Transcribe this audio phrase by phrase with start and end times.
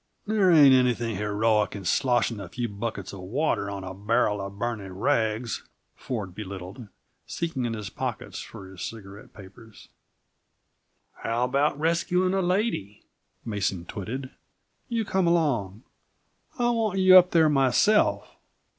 [0.25, 4.57] "There ain't anything heroic in sloshing a few buckets of water on a barrel of
[4.57, 5.61] burning rags,"
[5.95, 6.87] Ford belittled,
[7.27, 9.89] seeking in his pockets for his cigarette papers.
[11.21, 13.03] "How about rescuing a lady?"
[13.45, 14.31] Mason twitted.
[14.89, 15.83] "You come along.
[16.57, 18.37] I want you up there myself.